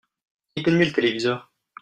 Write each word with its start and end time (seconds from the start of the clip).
Éteignez 0.55 0.85
le 0.85 0.93
téléviseur. 0.93 1.53